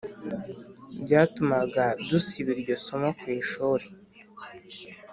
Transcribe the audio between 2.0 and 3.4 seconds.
dusiba iryo somo ku